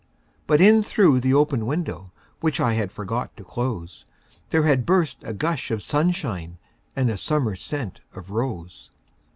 But 0.47 0.61
in 0.61 0.81
through 0.81 1.19
the 1.19 1.35
open 1.35 1.67
window, 1.67 2.11
Which 2.39 2.59
I 2.59 2.73
had 2.73 2.91
forgot 2.91 3.37
to 3.37 3.43
close, 3.43 4.03
There 4.49 4.63
had 4.63 4.83
burst 4.83 5.19
a 5.21 5.31
gush 5.31 5.69
of 5.69 5.81
sunshineAnd 5.83 6.57
a 6.95 7.17
summer 7.19 7.55
scent 7.55 8.01
of 8.15 8.31
rose. 8.31 8.89